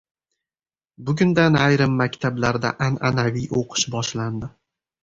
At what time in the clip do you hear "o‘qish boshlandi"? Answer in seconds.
3.63-4.57